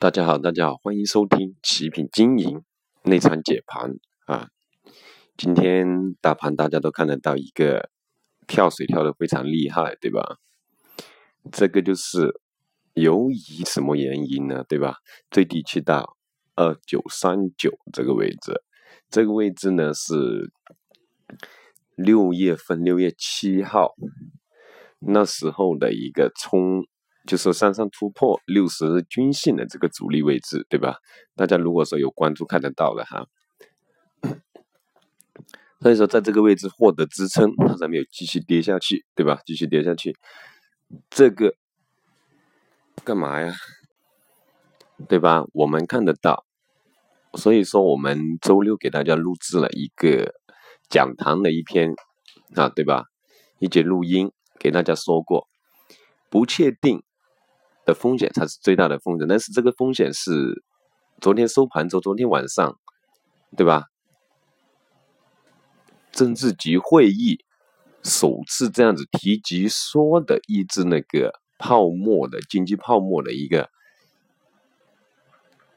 [0.00, 2.62] 大家好，大家好，欢迎收听奇品经营
[3.02, 4.48] 内参解盘啊。
[5.36, 7.90] 今天大盘大家都看得到一个
[8.46, 10.38] 跳水跳的非常厉害，对吧？
[11.50, 12.40] 这个就是
[12.94, 14.64] 由于什么原因呢？
[14.68, 14.98] 对吧？
[15.32, 16.16] 最低去到
[16.54, 18.62] 二九三九这个位置，
[19.10, 20.52] 这个位置呢是
[21.96, 23.96] 六月份六月七号
[25.00, 26.86] 那时候的一个冲。
[27.28, 30.96] 就是向上突破六十均线的这个阻力位置，对吧？
[31.36, 33.26] 大家如果说有关注看得到的哈，
[35.82, 39.42] 所以说在这个位置获得支撑，它才没有继续跌下去，对吧？
[39.44, 40.16] 继续跌下去，
[41.10, 41.54] 这个
[43.04, 43.52] 干嘛呀？
[45.06, 45.44] 对吧？
[45.52, 46.46] 我们看得到，
[47.34, 50.32] 所以说我们周六给大家录制了一个
[50.88, 51.94] 讲堂的一篇
[52.54, 53.04] 啊，对吧？
[53.58, 55.46] 一节录音给大家说过，
[56.30, 57.02] 不确定。
[57.88, 60.62] 的风险才是最大的风险，但是这个风险是
[61.22, 62.78] 昨天收盘之后，昨天晚上，
[63.56, 63.86] 对吧？
[66.12, 67.38] 政治局会议
[68.02, 73.70] 首次这样子提及说的抑制那个泡沫的经济泡沫的一个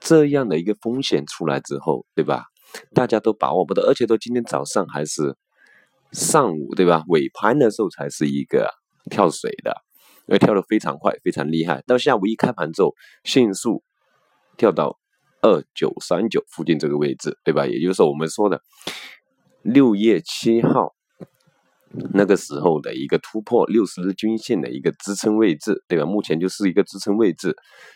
[0.00, 2.46] 这样的一个风险出来之后，对吧？
[2.92, 5.36] 大家都把握不到，而且到今天早上还是
[6.10, 7.04] 上午，对吧？
[7.06, 8.68] 尾盘的时候才是一个
[9.08, 9.84] 跳水的。
[10.26, 11.82] 要跳得非常快，非常厉害。
[11.86, 13.82] 到下午一开盘之后，迅速
[14.56, 14.98] 跳到
[15.40, 17.66] 二九三九附近这个位置，对吧？
[17.66, 18.62] 也就是我们说的
[19.62, 20.94] 六月七号
[22.14, 26.06] 那个时候的一个突破六十日均线的一个支撑位置，对吧？
[26.06, 27.54] 目前就是一个支撑位置，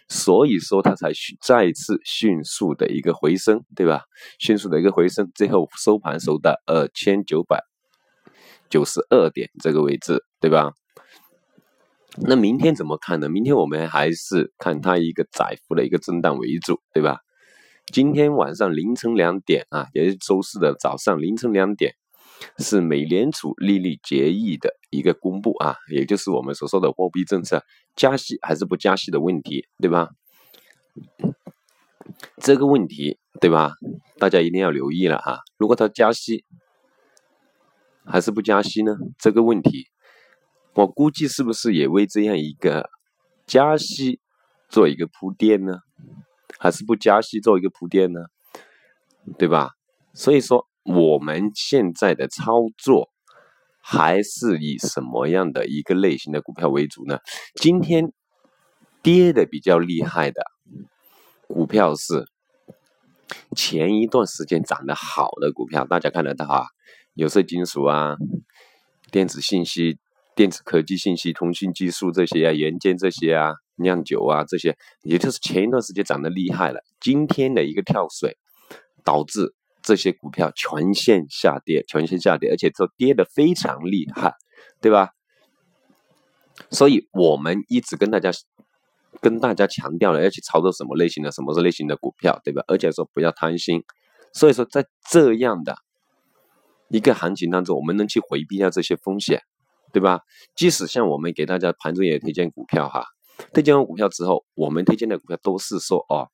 [0.09, 4.03] 所以说它才再次迅速的一个回升，对吧？
[4.39, 7.63] 迅速的一个回升，最后收盘收到二千九百
[8.69, 10.73] 九十二点这个位置，对吧？
[12.19, 13.29] 那明天怎么看呢？
[13.29, 17.19] 明天我们还是看它一个窄幅的一个震荡为主，对吧？
[17.93, 21.95] 今天晚上凌晨两点啊，也就是周四的早上凌晨两点，
[22.59, 27.63] 是美联储利率决议的一个公布啊，也就是我们所说的货币政策
[27.95, 30.09] 加息还是不加息的问题，对吧？
[32.39, 33.73] 这个问题，对吧？
[34.19, 35.41] 大家一定要留意了哈。
[35.59, 36.45] 如果它加息
[38.05, 38.97] 还是不加息呢？
[39.19, 39.87] 这个问题。
[40.77, 42.91] 我估计是不是也为这样一个
[43.47, 44.21] 加息
[44.69, 45.79] 做一个铺垫呢？
[46.59, 48.21] 还是不加息做一个铺垫呢？
[49.39, 49.71] 对吧？
[50.13, 53.09] 所以说我们现在的操作
[53.81, 57.21] 还是以什么样的一个类型的股票为主呢？
[57.55, 58.13] 今天
[59.03, 60.43] 跌的比较厉害的
[61.47, 62.27] 股票是
[63.57, 66.67] 前一段时间涨得好的股票，大家看得到啊，
[67.15, 68.17] 有色金属啊，
[69.11, 69.99] 电子信息。
[70.37, 78.37] 电子科技、信息通信技术这些啊，元件这些啊，酿酒啊这些，也就是前一段时间涨得厉害了，今天的一个跳水，
[79.03, 84.35] 导致这些股票全线下跌，全线下跌，而且都跌得非常厉害，
[84.83, 85.13] 对吧？
[86.71, 88.31] 所以我们一直跟大家
[89.23, 92.63] 跟大家强调了要去操作什么类型的、什么类型的股票，对吧？
[92.69, 93.83] 而且说不要贪心。
[94.35, 95.77] 所以说在这样的
[96.89, 99.41] 一个行情当中，我们能去回避掉这些风险。
[99.93, 100.21] 对吧？
[100.55, 103.05] 即使像我们给大家盘中也推荐股票哈，
[103.53, 106.29] 推荐完股票之后，我们推荐的股票都是说哦，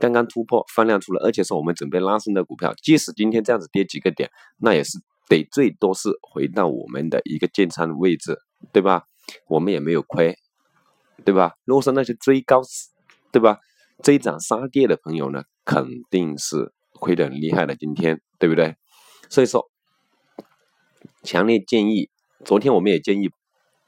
[0.00, 2.74] 刚刚突破放量出来，而且是我们准备拉升的股票。
[2.82, 4.98] 即使今天这样子跌几个点，那也是
[5.28, 8.38] 得最多是回到我们的一个建仓的位置，
[8.72, 9.04] 对吧？
[9.48, 10.36] 我们也没有亏，
[11.24, 11.54] 对吧？
[11.64, 12.62] 如果说那些追高，
[13.32, 13.58] 对吧？
[14.02, 17.74] 追涨杀跌的朋友呢，肯定是亏得很厉害的。
[17.76, 18.76] 今天对不对？
[19.28, 19.68] 所以说，
[21.22, 22.10] 强烈建议。
[22.46, 23.28] 昨天我们也建议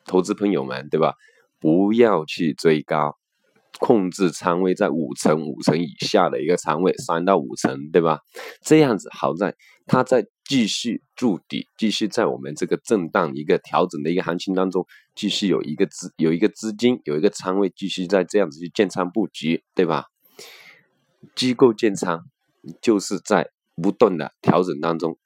[0.04, 1.14] 投资朋友们，对吧？
[1.60, 3.16] 不要去追高，
[3.78, 8.18] 控制仓位在五成、五成以下的一个仓位，三到五成，对吧？
[8.60, 9.54] 这样子好在
[9.86, 20.06] 它在继续筑底，继续在我们这个震荡一个调整的一个行情当中，继续有一个资有一个资金有一个仓位继续在这样子去建仓布局，对吧？
[21.36, 22.24] 机构建仓
[22.82, 25.16] 就是在不断的调整当中。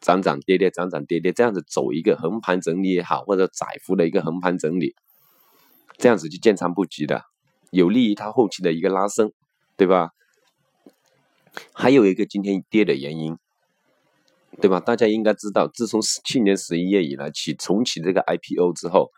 [0.00, 4.94] 涨涨跌跌，涨涨跌跌，这样子走一个横盘整理也好，或者窄幅的一个横盘整理，
[5.96, 7.24] 这样子去建仓布局的，
[7.70, 9.32] 有利于它后期的一个拉升，
[9.76, 10.10] 对吧？
[11.72, 13.36] 还有一个今天跌的原因，
[14.60, 14.78] 对吧？
[14.78, 19.10] 大家应该知道，自从去年十一月以来起重启这个 IPO 之后，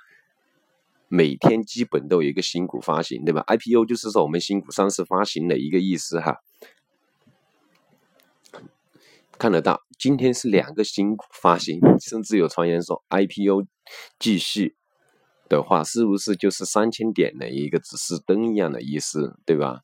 [1.09, 6.39] 每天基本都有一个新股发行，对吧？IPO 就是说我们新股上市发行的一个意思哈。
[9.41, 13.65] 看得到，今天是两个新股发行， 甚至有传言说 IPO
[14.19, 14.77] 继续
[15.49, 19.81] 的话，是不是就是三千点的一个指示灯一样的意思，对吧？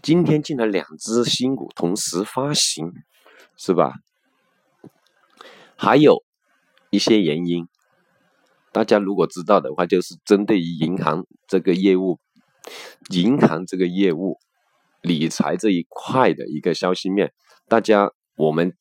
[0.00, 2.92] 今天竟然两只新股同时发行，
[3.56, 3.94] 是吧？
[5.74, 6.22] 还有
[6.90, 7.66] 一些原因，
[8.70, 12.20] 大家如果知道的话，就是针对于银行这个业务，
[13.10, 14.38] 银行这个业务
[15.02, 17.32] 理财这一块的一个消息面，
[17.68, 18.74] 大家我们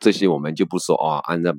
[0.00, 1.54] 这些我们就不说啊，按照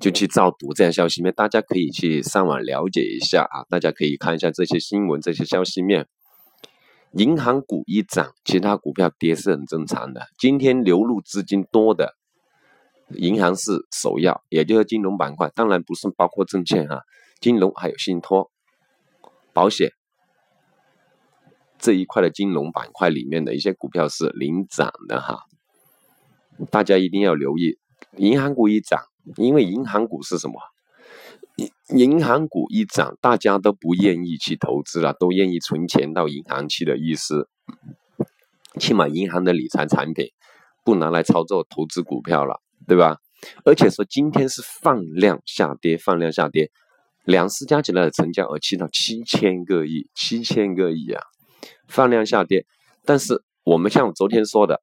[0.00, 6.08] 就去照读这样消息面，大家可以去上网了解一下啊，大家可以看一下这些新闻，这些消息面。
[7.16, 10.26] 银行股一涨，其他股票跌是很正常的。
[10.36, 12.16] 今天流入资金多的，
[13.10, 17.02] 银行是首要，也就是金融板块，当然不是包括证券哈，
[17.40, 18.50] 金融还有信托、
[19.52, 19.92] 保险
[21.78, 25.44] 这一块的金融板块里面的一些股票是领涨的哈，
[26.70, 27.78] 大家一定要留意。
[28.16, 29.00] 银行股一涨，
[29.36, 30.54] 因为银行股是什么？
[31.88, 37.48] 银行股一涨，大家都不愿意去投资了，都愿意存钱到银行去的意思。
[38.80, 40.32] 起码银行的理财产品
[40.84, 43.18] 不拿来操作投资股票了，对吧？
[43.64, 46.70] 而且说今天是放量下跌，放量下跌，
[47.24, 51.22] 两市加起来的成交额七到七千个亿，七千个亿啊，
[51.86, 52.66] 放量下跌。
[53.04, 54.82] 但是我们像昨天说的，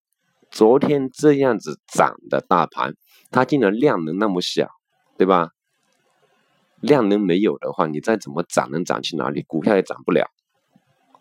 [0.51, 2.94] 昨天这样子涨的大盘，
[3.31, 4.69] 它竟然量能那么小，
[5.18, 5.51] 对吧？
[6.81, 9.44] 量能没有的话，你再怎么涨能涨去哪里？
[9.44, 10.27] 股票也涨不了，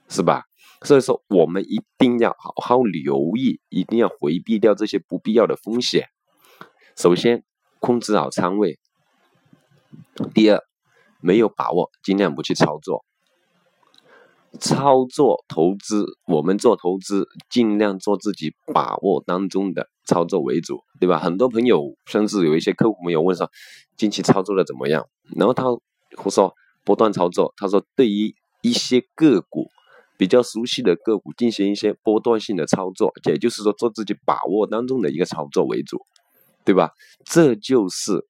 [0.09, 0.45] 是吧？
[0.83, 6.09] 所以说，我们一定要好好留意，一定要回避掉这些不必要的风险。
[6.97, 7.45] 首先，
[7.79, 8.79] 控制好仓位；
[10.35, 10.61] 第二，
[11.21, 13.05] 没有把握，尽量不去操作。
[14.59, 21.19] 操作投资，我们做投资，尽量做自己把握当中的操作为主，对吧？
[21.19, 23.49] 很多朋友甚至有一些客户朋友问说，
[23.97, 25.07] 近期操作的怎么样？
[25.37, 25.65] 然后他
[26.17, 26.53] 胡说
[26.85, 29.69] 波段操作，他说对于一些个股
[30.19, 36.05] 比较熟悉的个股进行一些波段性的操作，也就是说做自己把握当中的一个操作为主，
[36.65, 36.91] 对吧？
[37.25, 38.27] 这就是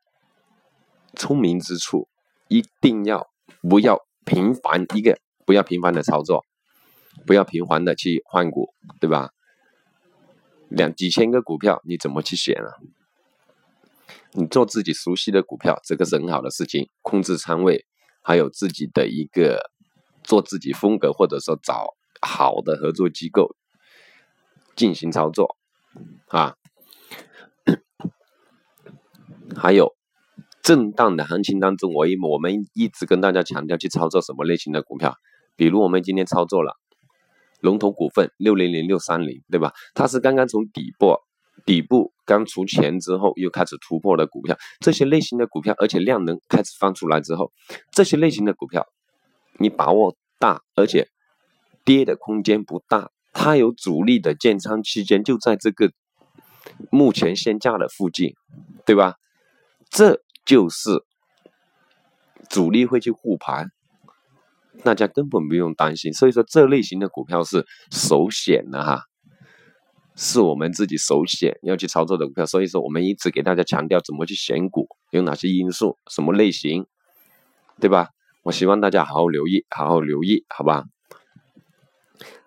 [1.16, 2.08] 聪明之处，
[2.48, 3.26] 一定要
[3.62, 5.18] 不要频繁一个。
[5.50, 6.46] 不要频繁的操作，
[7.26, 9.30] 不要频繁的去换股，对吧？
[10.68, 12.78] 两几千个股票你怎么去选啊？
[14.34, 16.88] 你做自己熟悉的股票，这个是很好的事情。
[17.02, 17.84] 控制仓位，
[18.22, 19.72] 还有自己的一个
[20.22, 23.56] 做自己风格，或者说找好的合作机构
[24.76, 25.56] 进行操作
[26.28, 26.54] 啊。
[29.58, 29.96] 还有。
[30.62, 35.16] 震荡的行情当中，我一我们一直跟大家强调去操作什么类型的股票，
[35.56, 36.76] 比如我们今天操作了
[37.60, 39.72] 龙头股份六零零六三零，对吧？
[39.94, 41.16] 它是刚刚从底部
[41.66, 47.52] 底部刚出钱之后又开始突破的股票，这些类型的股票，而且量能开始放出来之后，
[47.92, 48.86] 这些类型的股票
[49.58, 51.08] 你把握大，而且
[51.84, 55.92] 跌的空间不大，它有主力的建仓期间就在这个
[56.90, 58.34] 目前现价的附近，
[58.86, 59.16] 对吧？
[59.90, 61.04] 这就是
[62.48, 63.70] 主力会去护盘，
[64.82, 66.12] 大家根本不用担心。
[66.12, 69.02] 所以说，这类型的股票是首选的哈，
[70.16, 72.46] 是我们自己首选要去操作的股票。
[72.46, 76.86] 所以说，我们一直给大家强调怎么去选股，有哪些因素，什么类型，
[77.80, 78.08] 对吧？
[78.42, 80.84] 我希望大家好好留意，好好留意，好吧？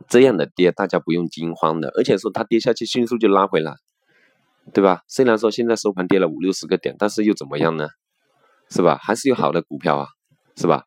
[0.08, 3.76] 这样的跌，大家不用惊慌的，而且说它跌下去迅速就拉回来。
[4.74, 5.02] 对吧？
[5.10, 7.90] 虽然说现在收盘跌了五六十个点，但是又怎么样呢？
[8.70, 8.98] 是吧？
[9.02, 10.08] 还是有好的股票啊，
[10.56, 10.86] 是吧？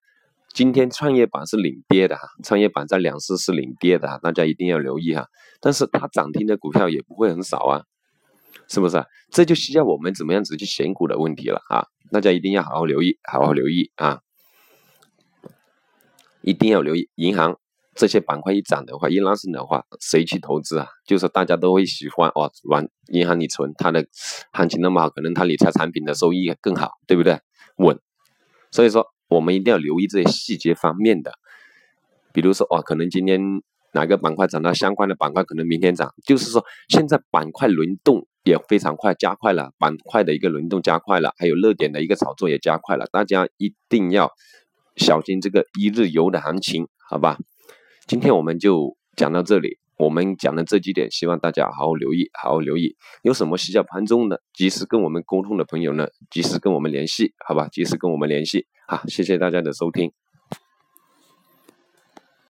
[0.56, 5.26] 今天创业板是领跌的哈，创业板在两市是领跌的哈，大家一定要留意哈。
[5.60, 7.82] 但是它涨停的股票也不会很少啊，
[8.66, 9.04] 是不是？
[9.30, 11.84] 这就需要我们怎么样子去选股的问题了啊！
[12.10, 14.20] 大家一定要好好留意，好好留意啊！
[16.40, 17.58] 一定要留意银行。
[17.94, 20.88] 这些板块一涨的话，一拉升的话，谁去投资啊？
[21.06, 24.06] 就是大家都会喜欢哦，往银行里存，它的
[24.54, 27.38] 行情那么好，可能它理财产品的收益更好，对不对？
[27.76, 28.00] 稳。
[28.70, 31.32] 所以说，我们一定要留意这些细节方面的。
[32.32, 33.40] 比如说，哦，可能今天
[33.92, 36.14] 哪个板块涨到相关的板块，可能明天涨。
[36.24, 43.06] 就是说，现在板块轮动也非常快，加快了板块的一个轮动，加快了，还有热点的一个炒作也加快了。
[43.12, 44.30] 大家一定要
[44.96, 47.38] 小心这个一日游的行情，好吧？
[48.06, 52.94] 今天我们就讲到这里，我们讲的这几点，希望大家好好留意，好好留意。
[53.22, 57.66] 有什么需要盘中的，及时跟我们沟通的朋友呢，及时跟我们联系，好吧？
[57.68, 58.66] 及时跟我们联系。
[58.86, 60.12] 好，谢谢大家的收听。